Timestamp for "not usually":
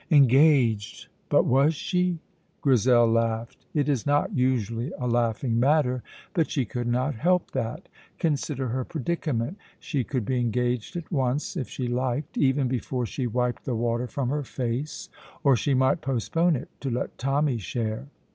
4.03-4.91